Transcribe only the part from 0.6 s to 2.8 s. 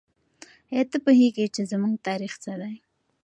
آیا ته پوهېږې چې زموږ تاریخ څه دی؟